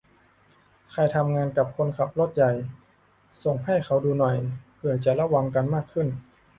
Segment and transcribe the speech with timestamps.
[0.91, 2.51] ใครทำงานกับคนขับรถใหญ่
[3.43, 4.37] ส่งให้เขาดูหน่อย
[4.75, 6.07] เผื่อจะระวังกันมากขึ้น